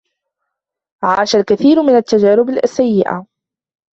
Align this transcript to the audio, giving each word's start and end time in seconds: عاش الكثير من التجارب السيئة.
عاش 1.03 1.35
الكثير 1.35 1.83
من 1.83 1.95
التجارب 1.95 2.49
السيئة. 2.49 3.25